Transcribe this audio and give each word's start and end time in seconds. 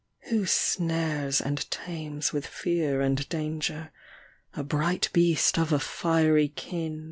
Who 0.29 0.47
snares 0.47 1.39
and 1.39 1.69
tames 1.69 2.33
with 2.33 2.47
fear 2.47 3.01
and 3.01 3.29
danger 3.29 3.91
A 4.55 4.63
bright 4.63 5.09
beast 5.13 5.59
of 5.59 5.71
a 5.71 5.77
fiery 5.79 6.47
kin. 6.47 6.99